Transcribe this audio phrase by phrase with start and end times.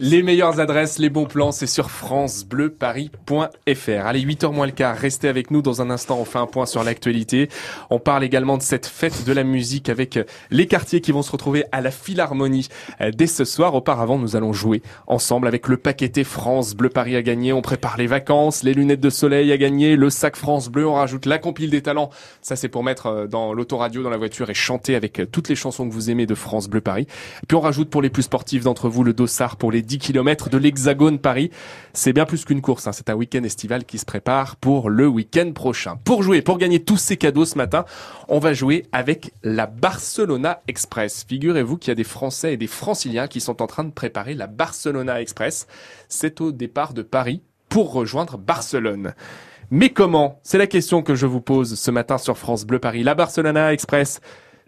[0.00, 4.06] Les meilleures adresses, les bons plans, c'est sur francebleuparis.fr.
[4.06, 6.64] Allez, 8h moins le quart, restez avec nous dans un instant, on fait un point
[6.64, 7.50] sur l'actualité.
[7.90, 10.18] On parle également de cette fête de la musique avec
[10.50, 12.68] les quartiers qui vont se retrouver à la Philharmonie
[13.02, 13.74] euh, dès ce soir.
[13.74, 17.52] Auparavant, nous allons jouer ensemble avec le paqueté France Bleu Paris à gagner.
[17.52, 20.94] On prépare les vacances, les lunettes de soleil à gagner, le sac France Bleu, on
[20.94, 22.08] rajoute la compile des talents.
[22.40, 25.50] Ça, c'est pour mettre euh, dans l'autoradio, dans la voiture et chanter avec euh, toutes
[25.50, 27.06] les chansons que vous aimez de France Bleu Paris.
[27.46, 30.50] Puis on rajoute pour les plus sportifs d'entre vous le dossard pour les 10 km
[30.50, 31.50] de l'Hexagone Paris.
[31.92, 32.92] C'est bien plus qu'une course, hein.
[32.92, 35.96] c'est un week-end estival qui se prépare pour le week-end prochain.
[36.04, 37.84] Pour jouer, pour gagner tous ces cadeaux ce matin,
[38.28, 41.24] on va jouer avec la Barcelona Express.
[41.28, 44.34] Figurez-vous qu'il y a des Français et des Franciliens qui sont en train de préparer
[44.34, 45.66] la Barcelona Express.
[46.08, 49.14] C'est au départ de Paris pour rejoindre Barcelone.
[49.70, 50.40] Mais comment?
[50.42, 53.04] C'est la question que je vous pose ce matin sur France Bleu Paris.
[53.04, 54.20] La Barcelona Express,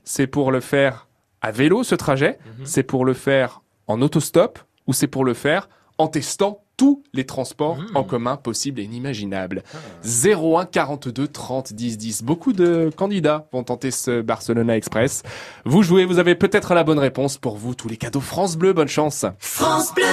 [0.04, 1.08] c'est pour le faire
[1.40, 2.64] à vélo ce trajet, mhm.
[2.64, 5.68] c'est pour le faire en autostop ou c'est pour le faire
[5.98, 7.96] en testant tous les transports mmh.
[7.96, 9.62] en commun possibles et inimaginables.
[10.04, 12.22] 01 42 30 10 10.
[12.24, 15.22] Beaucoup de candidats vont tenter ce Barcelona Express.
[15.64, 17.74] Vous jouez, vous avez peut-être la bonne réponse pour vous.
[17.74, 19.26] Tous les cadeaux France Bleu, bonne chance.
[19.38, 20.04] France Bleu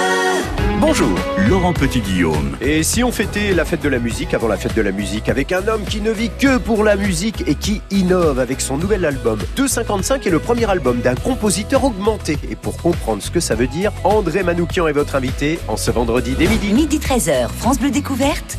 [0.80, 1.10] Bonjour,
[1.46, 2.56] Laurent Petit-Guillaume.
[2.62, 5.28] Et si on fêtait la fête de la musique avant la fête de la musique
[5.28, 8.78] avec un homme qui ne vit que pour la musique et qui innove avec son
[8.78, 12.38] nouvel album 255 est le premier album d'un compositeur augmenté.
[12.50, 15.90] Et pour comprendre ce que ça veut dire, André Manoukian est votre invité en ce
[15.90, 16.72] vendredi dès midi.
[16.72, 18.56] Midi 13h, France Bleu Découverte.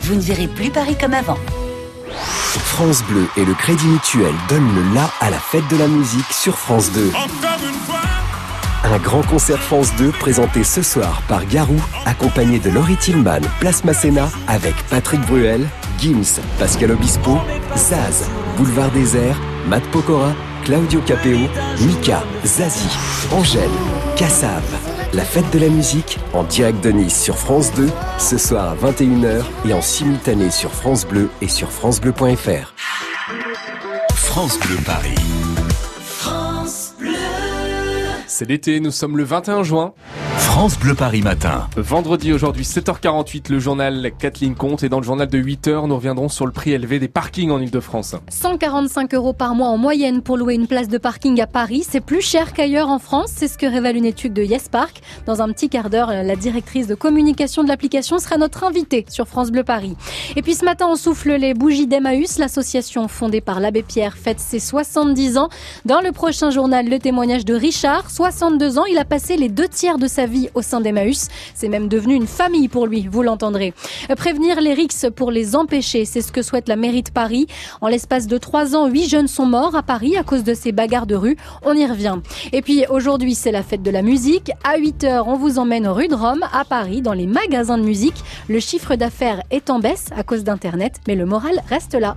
[0.00, 1.38] Vous ne verrez plus Paris comme avant.
[2.16, 6.32] France Bleu et le Crédit Mutuel donnent le la à la fête de la musique
[6.32, 7.12] sur France 2.
[8.82, 13.84] Un grand concert France 2 présenté ce soir par Garou, accompagné de Laurie Tillman, Place
[13.84, 15.66] Masséna, avec Patrick Bruel,
[15.98, 17.38] Gims, Pascal Obispo,
[17.76, 20.32] Zaz, Boulevard Désert, Matt Pokora,
[20.64, 21.38] Claudio Capeo,
[21.80, 22.88] Mika, Zazie,
[23.32, 23.70] Angèle,
[24.16, 24.62] Kassav.
[25.12, 28.90] La fête de la musique en direct de Nice sur France 2, ce soir à
[28.90, 32.74] 21h et en simultané sur France Bleu et sur francebleu.fr.
[34.14, 35.29] France Bleu Paris.
[38.40, 39.92] C'est l'été, nous sommes le 21 juin.
[40.40, 41.68] France Bleu Paris Matin.
[41.76, 46.28] Vendredi aujourd'hui 7h48 le journal Kathleen Comte et dans le journal de 8h nous reviendrons
[46.28, 48.16] sur le prix élevé des parkings en Ile-de-France.
[48.28, 52.00] 145 euros par mois en moyenne pour louer une place de parking à Paris, c'est
[52.00, 55.00] plus cher qu'ailleurs en France, c'est ce que révèle une étude de Yes Park.
[55.26, 59.28] Dans un petit quart d'heure, la directrice de communication de l'application sera notre invitée sur
[59.28, 59.96] France Bleu Paris.
[60.36, 64.40] Et puis ce matin on souffle les bougies d'Emmaüs, l'association fondée par l'abbé Pierre fête
[64.40, 65.48] ses 70 ans.
[65.84, 69.68] Dans le prochain journal, le témoignage de Richard, 62 ans, il a passé les deux
[69.68, 71.28] tiers de sa vie au sein d'Emmaüs.
[71.54, 73.74] C'est même devenu une famille pour lui, vous l'entendrez.
[74.16, 77.46] Prévenir les rixes pour les empêcher, c'est ce que souhaite la mairie de Paris.
[77.80, 80.72] En l'espace de trois ans, huit jeunes sont morts à Paris à cause de ces
[80.72, 81.36] bagarres de rue.
[81.64, 82.18] On y revient.
[82.52, 84.50] Et puis aujourd'hui, c'est la fête de la musique.
[84.64, 87.84] À 8 heures, on vous emmène rue de Rome, à Paris, dans les magasins de
[87.84, 88.22] musique.
[88.48, 92.14] Le chiffre d'affaires est en baisse à cause d'Internet, mais le moral reste là.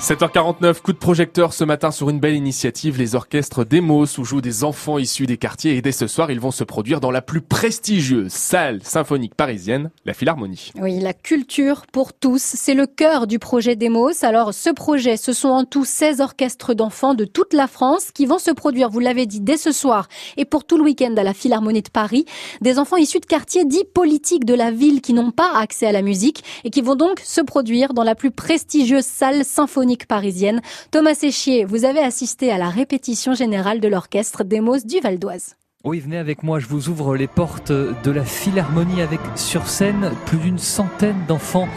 [0.00, 4.40] 7h49, coup de projecteur ce matin sur une belle initiative, les orchestres Demos où jouent
[4.40, 7.20] des enfants issus des quartiers et dès ce soir ils vont se produire dans la
[7.20, 10.72] plus prestigieuse salle symphonique parisienne, la Philharmonie.
[10.80, 14.24] Oui, la culture pour tous, c'est le cœur du projet Demos.
[14.24, 18.24] Alors ce projet, ce sont en tout 16 orchestres d'enfants de toute la France qui
[18.24, 20.08] vont se produire, vous l'avez dit, dès ce soir
[20.38, 22.24] et pour tout le week-end à la Philharmonie de Paris.
[22.62, 25.92] Des enfants issus de quartiers dits politiques de la ville qui n'ont pas accès à
[25.92, 30.60] la musique et qui vont donc se produire dans la plus prestigieuse salle symphonique parisienne.
[30.90, 35.56] Thomas Séchier, vous avez assisté à la répétition générale de l'orchestre Demos du Val d'Oise.
[35.82, 40.10] Oui, venez avec moi, je vous ouvre les portes de la Philharmonie avec sur scène
[40.26, 41.68] plus d'une centaine d'enfants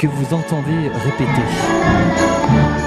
[0.00, 2.81] que vous entendez répéter.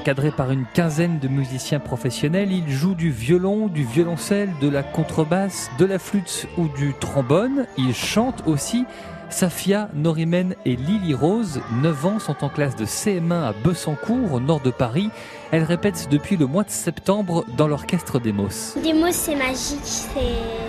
[0.00, 4.82] Encadré par une quinzaine de musiciens professionnels, il joue du violon, du violoncelle, de la
[4.82, 7.66] contrebasse, de la flûte ou du trombone.
[7.76, 8.86] Il chante aussi.
[9.28, 14.40] Safia, Norimen et Lily Rose, 9 ans, sont en classe de CM1 à Bessancourt, au
[14.40, 15.10] nord de Paris.
[15.50, 18.78] Elles répètent depuis le mois de septembre dans l'orchestre Demos.
[18.82, 20.08] Demos, c'est magique,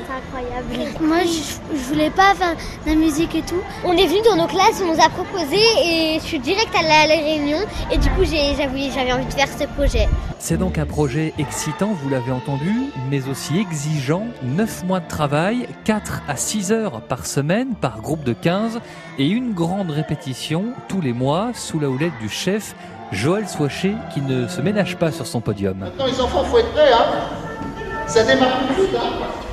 [0.09, 0.95] incroyable.
[1.01, 2.55] Moi, je, voulais pas faire
[2.85, 3.61] de la musique et tout.
[3.85, 6.83] On est venu dans nos classes, on nous a proposé et je suis direct à
[6.83, 7.59] la, réunion
[7.91, 10.07] et du coup, j'avais envie de faire ce projet.
[10.39, 12.73] C'est donc un projet excitant, vous l'avez entendu,
[13.09, 14.25] mais aussi exigeant.
[14.43, 18.79] 9 mois de travail, 4 à 6 heures par semaine, par groupe de 15,
[19.19, 22.75] et une grande répétition tous les mois sous la houlette du chef
[23.11, 25.77] Joël Soichet qui ne se ménage pas sur son podium.
[25.77, 29.50] Maintenant les enfants, faut être prêts, hein Ça démarre tout de suite, hein.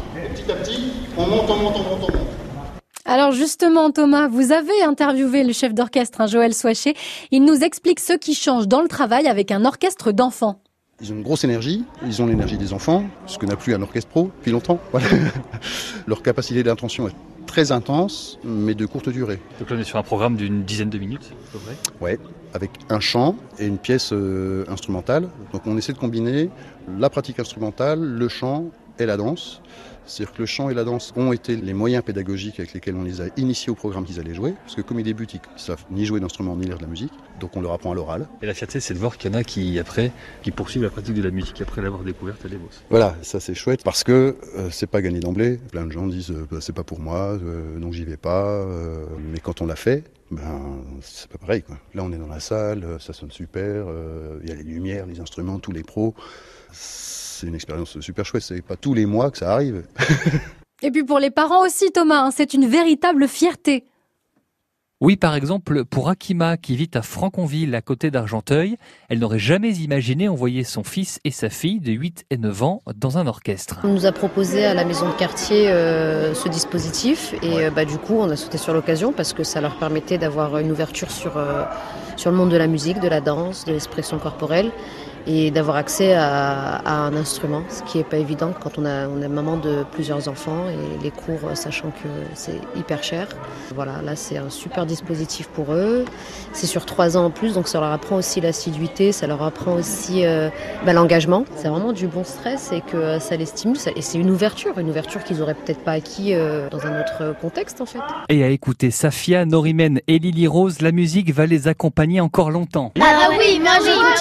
[0.48, 2.26] Petit à petit, on monte, on monte, on monte, on monte.
[3.04, 6.94] Alors justement, Thomas, vous avez interviewé le chef d'orchestre, hein, Joël Soichet.
[7.30, 10.62] Il nous explique ce qui change dans le travail avec un orchestre d'enfants.
[11.02, 13.82] Ils ont une grosse énergie, ils ont l'énergie des enfants, ce que n'a plus un
[13.82, 14.80] orchestre pro depuis longtemps.
[14.90, 15.06] Voilà.
[16.06, 17.14] Leur capacité d'intention est
[17.46, 19.40] très intense, mais de courte durée.
[19.60, 21.74] Donc là, on est sur un programme d'une dizaine de minutes, à peu près.
[22.00, 22.18] Ouais,
[22.54, 25.28] avec un chant et une pièce euh, instrumentale.
[25.52, 26.48] Donc on essaie de combiner
[26.98, 28.64] la pratique instrumentale, le chant
[28.98, 29.60] et la danse.
[30.08, 33.04] C'est-à-dire que le chant et la danse ont été les moyens pédagogiques avec lesquels on
[33.04, 34.54] les a initiés au programme qu'ils allaient jouer.
[34.64, 36.88] Parce que comme ils débutent, ils ne savent ni jouer d'instrument ni lire de la
[36.88, 37.12] musique.
[37.40, 38.26] Donc on leur apprend à l'oral.
[38.42, 40.10] Et la fierté, c'est de voir qu'il y en a qui, après,
[40.42, 42.68] qui poursuivent la pratique de la musique après l'avoir découverte à l'EBOS.
[42.90, 45.58] Voilà, ça c'est chouette parce que euh, c'est pas gagné d'emblée.
[45.70, 48.46] Plein de gens disent euh, bah, c'est pas pour moi, euh, donc j'y vais pas.
[48.46, 51.62] euh, mais quand on l'a fait, ben c'est pas pareil.
[51.62, 51.76] Quoi.
[51.94, 54.62] Là on est dans la salle, euh, ça sonne super, euh, il y a les
[54.62, 56.14] lumières, les instruments, tous les pros.
[56.72, 58.42] C'est une expérience super chouette.
[58.42, 59.84] C'est pas tous les mois que ça arrive.
[60.82, 63.84] Et puis pour les parents aussi, Thomas, hein, c'est une véritable fierté.
[65.00, 68.76] Oui, par exemple, pour Akima, qui vit à Franconville, à côté d'Argenteuil,
[69.08, 72.82] elle n'aurait jamais imaginé envoyer son fils et sa fille de 8 et 9 ans
[72.96, 73.78] dans un orchestre.
[73.84, 77.84] On nous a proposé à la maison de quartier euh, ce dispositif et euh, bah,
[77.84, 81.12] du coup on a sauté sur l'occasion parce que ça leur permettait d'avoir une ouverture
[81.12, 81.62] sur, euh,
[82.16, 84.72] sur le monde de la musique, de la danse, de l'expression corporelle
[85.28, 89.06] et d'avoir accès à, à un instrument, ce qui n'est pas évident quand on a,
[89.08, 93.28] on est maman de plusieurs enfants et les cours, euh, sachant que c'est hyper cher.
[93.74, 96.04] Voilà, là c'est un super dispositif pour eux.
[96.52, 99.74] C'est sur trois ans en plus, donc ça leur apprend aussi l'assiduité, ça leur apprend
[99.74, 100.48] aussi euh,
[100.86, 101.44] bah, l'engagement.
[101.56, 103.76] C'est vraiment du bon stress et que euh, ça les stimule.
[103.76, 107.00] ça- et c'est une ouverture, une ouverture qu'ils auraient peut-être pas acquis euh, dans un
[107.00, 107.98] autre contexte en fait.
[108.30, 112.92] Et à écouter Safia, Norimen et Lily Rose, la musique va les accompagner encore longtemps.
[113.00, 113.72] Ah oui, moi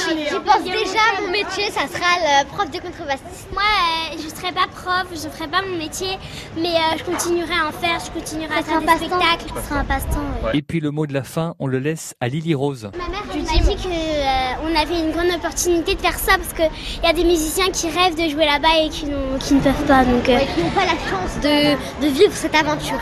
[0.09, 3.47] j'y pense déjà, mon métier ça sera le prof de contrebassiste.
[3.53, 6.17] Moi, euh, je serai pas prof, je ferai pas mon métier,
[6.55, 9.53] mais euh, je continuerai à en faire, je continuerai à Ça faire un des spectacles.
[9.55, 10.19] Ce sera un passe-temps.
[10.45, 10.51] ouais.
[10.57, 12.89] Et puis le mot de la fin, on le laisse à Lily Rose.
[12.97, 17.03] Ma mère elle m'a dit qu'on avait une grande opportunité de faire ça parce qu'il
[17.03, 20.03] y a des musiciens qui rêvent de jouer là-bas et qui, ne peuvent pas.
[20.05, 22.99] Donc, euh, Ouais, qui n'ont pas la chance de, de vivre cette aventure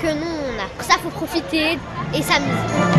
[0.00, 0.68] que nous on a.
[0.76, 1.78] Pour ça faut profiter
[2.14, 2.97] et s'amuser.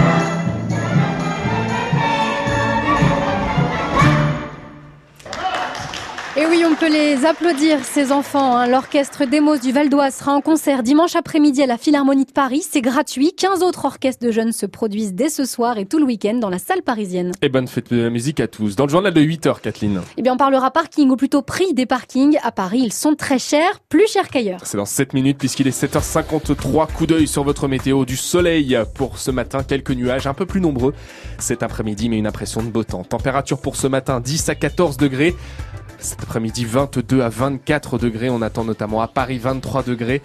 [6.49, 8.55] Oui, on peut les applaudir, ces enfants.
[8.57, 8.67] hein.
[8.67, 12.63] L'orchestre Demos du Val d'Oise sera en concert dimanche après-midi à la Philharmonie de Paris.
[12.67, 13.33] C'est gratuit.
[13.33, 16.49] 15 autres orchestres de jeunes se produisent dès ce soir et tout le week-end dans
[16.49, 17.33] la salle parisienne.
[17.43, 18.75] Et bonne fête de la musique à tous.
[18.75, 20.01] Dans le journal de 8h, Kathleen.
[20.17, 22.39] Eh bien, on parlera parking, ou plutôt prix des parkings.
[22.41, 24.61] À Paris, ils sont très chers, plus chers qu'ailleurs.
[24.63, 26.91] C'est dans 7 minutes puisqu'il est 7h53.
[26.93, 28.05] Coup d'œil sur votre météo.
[28.05, 29.63] Du soleil pour ce matin.
[29.63, 30.93] Quelques nuages un peu plus nombreux
[31.37, 33.03] cet après-midi, mais une impression de beau temps.
[33.03, 35.35] Température pour ce matin 10 à 14 degrés.
[35.99, 38.29] Cet après-midi 22 à 24 degrés.
[38.29, 40.21] On attend notamment à Paris 23 degrés.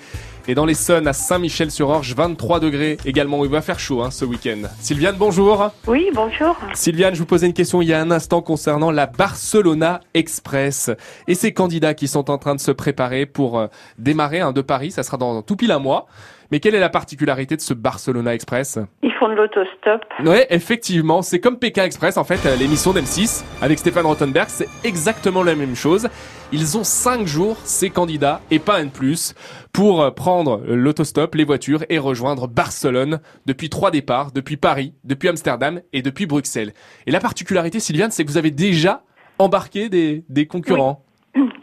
[0.46, 3.40] Et dans l'Essonne, à Saint-Michel-sur-Orge, 23 degrés également.
[3.40, 4.68] où Il va faire chaud hein, ce week-end.
[4.78, 5.70] Sylviane, bonjour.
[5.86, 6.54] Oui, bonjour.
[6.74, 10.90] Sylviane, je vous posais une question il y a un instant concernant la Barcelona Express
[11.28, 14.60] et ces candidats qui sont en train de se préparer pour euh, démarrer un de
[14.60, 14.90] Paris.
[14.90, 16.06] Ça sera dans tout pile un mois.
[16.50, 18.78] Mais quelle est la particularité de ce Barcelona Express?
[19.02, 20.04] Ils font de l'autostop.
[20.24, 24.68] Ouais, effectivement, c'est comme Pékin Express en fait, euh, l'émission d'M6 avec Stéphane Rothenberg, c'est
[24.84, 26.06] exactement la même chose.
[26.52, 29.34] Ils ont cinq jours, ces candidats, et pas un de plus,
[29.72, 35.28] pour euh, prendre l'autostop, les voitures et rejoindre Barcelone depuis trois départs, depuis Paris, depuis
[35.28, 36.72] Amsterdam et depuis Bruxelles.
[37.06, 39.02] Et la particularité, Sylviane, c'est que vous avez déjà
[39.38, 41.02] embarqué des, des concurrents.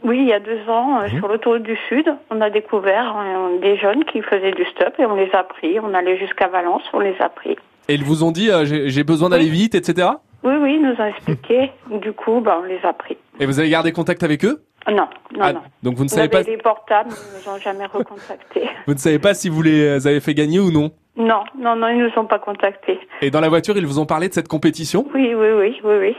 [0.03, 3.59] Oui, il y a deux ans, euh, sur l'autoroute du Sud, on a découvert euh,
[3.61, 5.79] des jeunes qui faisaient du stop et on les a pris.
[5.79, 7.55] On allait jusqu'à Valence, on les a pris.
[7.87, 10.09] Et ils vous ont dit, euh, j'ai j'ai besoin d'aller vite, etc.
[10.43, 11.71] Oui, oui, ils nous ont expliqué.
[12.01, 13.15] Du coup, bah, on les a pris.
[13.39, 14.63] Et vous avez gardé contact avec eux?
[14.91, 15.61] Non, non, Ah, non.
[15.83, 18.67] Donc vous ne savez pas, des portables, ils nous ont jamais recontactés.
[18.87, 20.91] vous ne savez pas si vous les avez fait gagner ou non.
[21.15, 22.99] non, non, non, ils nous ont pas contactés.
[23.21, 25.05] Et dans la voiture, ils vous ont parlé de cette compétition?
[25.13, 26.15] Oui, oui, oui, oui, oui.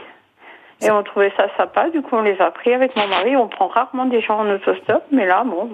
[0.85, 3.35] Et on trouvait ça sympa, du coup on les a pris avec mon mari.
[3.35, 5.69] On prend rarement des gens en autostop, mais là, bon,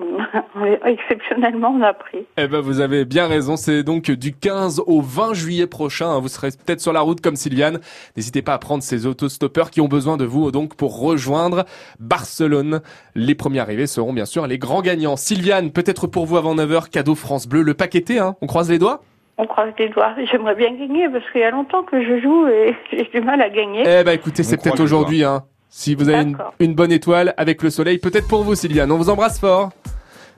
[0.85, 2.25] exceptionnellement, on a pris.
[2.37, 3.55] Eh ben, vous avez bien raison.
[3.55, 6.09] C'est donc du 15 au 20 juillet prochain.
[6.09, 6.19] hein.
[6.19, 7.79] Vous serez peut-être sur la route comme Sylviane.
[8.15, 11.65] N'hésitez pas à prendre ces autostoppeurs qui ont besoin de vous donc pour rejoindre
[11.99, 12.81] Barcelone.
[13.15, 15.15] Les premiers arrivés seront bien sûr les grands gagnants.
[15.15, 18.35] Sylviane, peut-être pour vous avant 9h, cadeau France Bleu, le paqueté, hein.
[18.41, 19.01] On croise les doigts?
[19.39, 20.13] On croise les doigts.
[20.31, 23.41] J'aimerais bien gagner parce qu'il y a longtemps que je joue et j'ai du mal
[23.41, 23.83] à gagner.
[23.87, 25.45] Eh ben, écoutez, c'est peut-être aujourd'hui, hein.
[25.71, 28.91] Si vous avez une, une bonne étoile avec le soleil, peut-être pour vous, Sylviane.
[28.91, 29.69] On vous embrasse fort.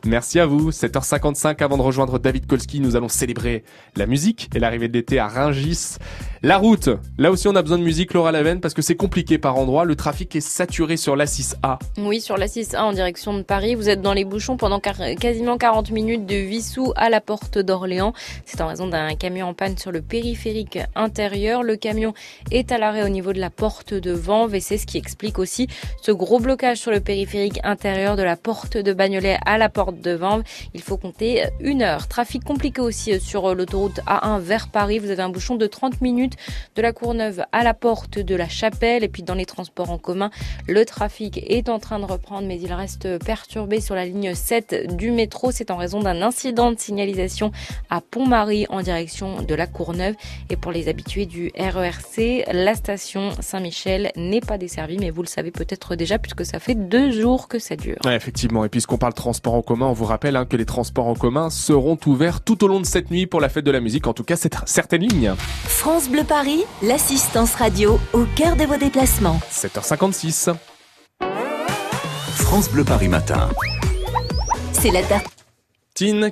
[0.06, 0.72] Merci à vous.
[0.72, 3.64] 7h55 avant de rejoindre David Kolski, nous allons célébrer
[3.96, 5.98] la musique et l'arrivée de l'été à Ringis.
[6.44, 9.38] La route, là aussi on a besoin de musique, Laura Lavenne, parce que c'est compliqué
[9.38, 9.86] par endroits.
[9.86, 11.78] Le trafic est saturé sur la 6A.
[12.00, 13.76] Oui, sur la 6A en direction de Paris.
[13.76, 18.14] Vous êtes dans les bouchons pendant quasiment 40 minutes de Vissou à la porte d'Orléans.
[18.46, 21.62] C'est en raison d'un camion en panne sur le périphérique intérieur.
[21.62, 22.16] Le camion
[22.50, 25.38] est à l'arrêt au niveau de la porte de Vanves et c'est ce qui explique
[25.38, 25.68] aussi
[26.02, 30.02] ce gros blocage sur le périphérique intérieur de la porte de Bagnolet à la porte
[30.02, 30.42] de Vanves.
[30.74, 32.08] Il faut compter une heure.
[32.08, 34.98] Trafic compliqué aussi sur l'autoroute A1 vers Paris.
[34.98, 36.31] Vous avez un bouchon de 30 minutes
[36.76, 39.98] de la Courneuve à la porte de la Chapelle et puis dans les transports en
[39.98, 40.32] commun,
[40.68, 44.96] le trafic est en train de reprendre mais il reste perturbé sur la ligne 7
[44.96, 45.52] du métro.
[45.52, 47.52] C'est en raison d'un incident de signalisation
[47.90, 50.16] à Pont-Marie en direction de la Courneuve
[50.50, 55.28] et pour les habitués du RERC, la station Saint-Michel n'est pas desservie mais vous le
[55.28, 57.98] savez peut-être déjà puisque ça fait deux jours que ça dure.
[58.06, 58.66] Ouais, effectivement.
[58.66, 61.50] Et puisqu'on parle transport en commun, on vous rappelle hein, que les transports en commun
[61.50, 64.14] seront ouverts tout au long de cette nuit pour la fête de la musique, en
[64.14, 65.34] tout cas c'est certaines lignes.
[65.38, 69.40] France Bleu Paris, l'assistance radio au cœur de vos déplacements.
[69.52, 70.54] 7h56.
[72.36, 73.50] France Bleu Paris matin.
[74.74, 75.42] C'est la tarte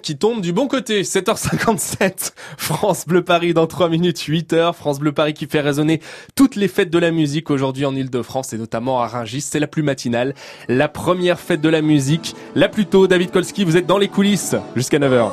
[0.02, 1.04] qui tombe du bon côté.
[1.04, 2.32] 7h57.
[2.58, 4.74] France Bleu Paris dans 3 minutes 8h.
[4.74, 6.02] France Bleu Paris qui fait résonner
[6.36, 9.42] toutes les fêtes de la musique aujourd'hui en Ile-de-France et notamment à Rungis.
[9.42, 10.34] C'est la plus matinale.
[10.68, 12.36] La première fête de la musique.
[12.56, 15.32] La plus tôt, David Kolski, vous êtes dans les coulisses jusqu'à 9h.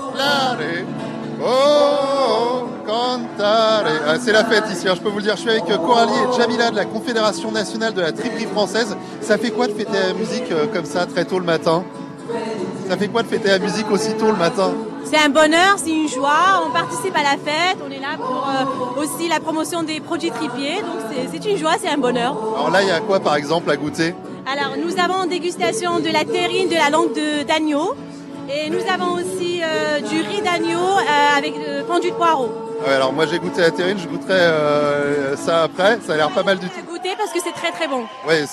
[4.09, 5.35] Ah, c'est la fête ici, hein, je peux vous le dire.
[5.35, 8.97] Je suis avec euh, Coralie et Jamila de la Confédération nationale de la triperie française.
[9.21, 11.83] Ça fait quoi de fêter la musique euh, comme ça très tôt le matin?
[12.89, 14.75] Ça fait quoi de fêter la musique aussi tôt le matin?
[15.03, 16.63] C'est un bonheur, c'est une joie.
[16.65, 20.31] On participe à la fête, on est là pour euh, aussi la promotion des produits
[20.31, 20.83] tripiers.
[20.83, 22.37] Donc c'est une joie, c'est un bonheur.
[22.55, 24.15] Alors là, il y a quoi par exemple à goûter?
[24.47, 27.11] Alors nous avons dégustation de la terrine, de la langue
[27.49, 27.97] d'agneau.
[28.49, 31.55] Et nous avons aussi euh, du riz d'agneau euh, avec
[31.89, 32.66] pendu de poireau.
[32.85, 35.99] Alors moi j'ai goûté la terrine, je goûterai ça après.
[36.01, 36.81] Ça a l'air pas mal du tout
[37.17, 38.05] parce que c'est très très bon.
[38.27, 38.45] Ouais,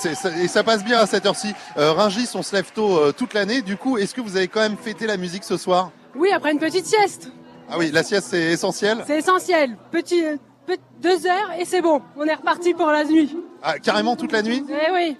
[0.42, 1.52] et ça passe bien à cette heure-ci.
[1.76, 3.62] Euh, Ringis, on se lève tôt euh, toute l'année.
[3.62, 5.90] Du coup, est-ce que vous avez quand même fêté la musique ce soir?
[6.14, 7.30] Oui, après une petite sieste.
[7.70, 9.04] Ah oui, la sieste c'est essentiel.
[9.06, 9.76] C'est essentiel.
[9.90, 10.36] Petit, euh,
[11.00, 12.00] deux heures et c'est bon.
[12.16, 13.36] On est reparti pour la nuit.
[13.62, 14.64] Ah, carrément toute la nuit?
[14.68, 15.16] Eh oui.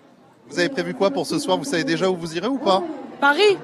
[0.49, 1.57] Vous avez prévu quoi pour ce soir?
[1.57, 2.83] Vous savez déjà où vous irez ou pas?
[3.21, 3.59] Paris.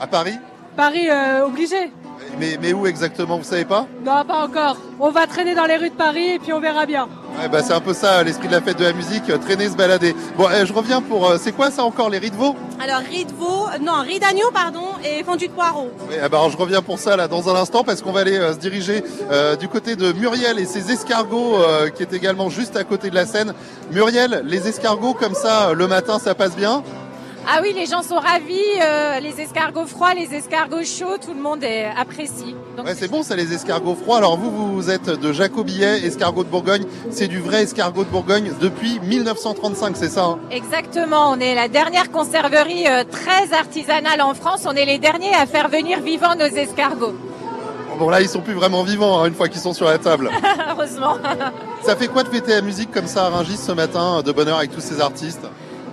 [0.00, 0.38] À Paris?
[0.80, 1.10] Paris
[1.44, 1.92] obligé.
[2.38, 3.86] Mais, mais où exactement Vous savez pas?
[4.02, 4.78] Non, pas encore.
[4.98, 7.06] On va traîner dans les rues de Paris et puis on verra bien.
[7.52, 9.76] Bah, c'est un peu ça l'esprit de la fête de la musique, euh, traîner, se
[9.76, 10.14] balader.
[10.38, 11.28] Bon, eh, je reviens pour.
[11.28, 12.56] Euh, c'est quoi ça encore les riz de veau?
[12.82, 15.90] Alors riz de veau, non riz d'agneau pardon et fondu de poireau.
[16.08, 18.58] Ben, je reviens pour ça là dans un instant parce qu'on va aller euh, se
[18.58, 19.04] diriger
[19.58, 21.58] du côté de Muriel et ses escargots
[21.94, 23.52] qui est également juste à côté de la Seine.
[23.92, 26.82] Muriel, les escargots comme ça le matin ça passe bien?
[27.48, 31.40] Ah oui, les gens sont ravis, euh, les escargots froids, les escargots chauds, tout le
[31.40, 32.54] monde est, apprécie.
[32.84, 34.18] ouais, c'est bon ça les escargots froids.
[34.18, 36.84] Alors vous, vous êtes de Jacobillet, escargot de Bourgogne.
[37.10, 41.68] C'est du vrai escargot de Bourgogne depuis 1935, c'est ça hein Exactement, on est la
[41.68, 44.64] dernière conserverie euh, très artisanale en France.
[44.66, 47.14] On est les derniers à faire venir vivants nos escargots.
[47.98, 50.30] Bon là, ils sont plus vraiment vivants hein, une fois qu'ils sont sur la table.
[50.70, 51.16] Heureusement.
[51.82, 54.58] ça fait quoi de fêter la musique comme ça à Rungis ce matin, de bonheur
[54.58, 55.46] avec tous ces artistes?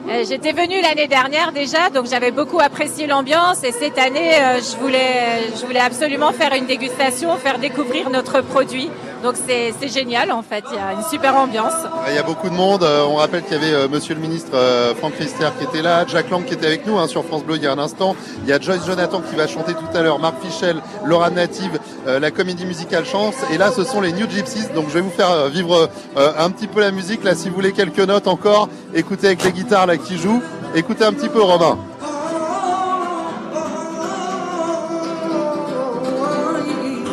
[0.08, 4.78] J'étais venue l'année dernière déjà, donc j'avais beaucoup apprécié l'ambiance et cette année, euh, je
[4.78, 8.90] voulais, je voulais absolument faire une dégustation, faire découvrir notre produit.
[9.24, 11.74] Donc c'est génial en fait, il y a une super ambiance.
[12.08, 12.84] Il y a beaucoup de monde.
[12.84, 14.52] Euh, on rappelle qu'il y avait Monsieur le ministre
[14.98, 17.56] Franck Rister qui était là, Jack Lang qui était avec nous hein, sur France Bleu
[17.58, 18.16] il y a un instant.
[18.44, 21.80] Il y a Joyce Jonathan qui va chanter tout à l'heure, Marc Fichel, Laura Native,
[22.06, 23.36] la comédie musicale Chance.
[23.52, 24.68] Et là, ce sont les New Gypsies.
[24.76, 27.24] Donc je vais vous faire vivre un petit peu la musique.
[27.24, 30.42] Là, si vous voulez quelques notes encore, écoutez avec les guitares là qui jouent.
[30.76, 31.78] Écoutez un petit peu Romain.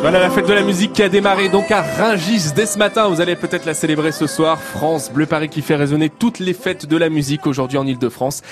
[0.05, 3.07] Voilà la fête de la musique qui a démarré donc à Ringis dès ce matin.
[3.07, 4.61] Vous allez peut-être la célébrer ce soir.
[4.61, 8.43] France Bleu Paris qui fait résonner toutes les fêtes de la musique aujourd'hui en Ile-de-France.